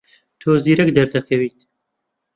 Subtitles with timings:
[0.41, 1.59] تۆ زیرەک دەردەکەویت.